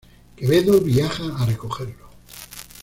Quevedo 0.35 0.81
viaja 0.81 1.37
a 1.37 1.45
recogerlo. 1.45 2.09